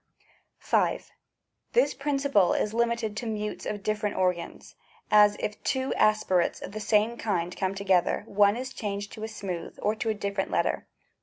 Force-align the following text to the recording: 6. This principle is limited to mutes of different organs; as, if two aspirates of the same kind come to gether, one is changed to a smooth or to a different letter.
6. 0.61 1.11
This 1.73 1.93
principle 1.93 2.53
is 2.55 2.73
limited 2.73 3.15
to 3.17 3.27
mutes 3.27 3.67
of 3.67 3.83
different 3.83 4.15
organs; 4.15 4.73
as, 5.11 5.35
if 5.39 5.61
two 5.63 5.93
aspirates 5.93 6.59
of 6.59 6.71
the 6.71 6.79
same 6.79 7.17
kind 7.17 7.55
come 7.55 7.75
to 7.75 7.83
gether, 7.83 8.23
one 8.25 8.55
is 8.57 8.73
changed 8.73 9.11
to 9.13 9.23
a 9.23 9.27
smooth 9.27 9.77
or 9.79 9.93
to 9.93 10.09
a 10.09 10.15
different 10.15 10.49
letter. 10.49 10.87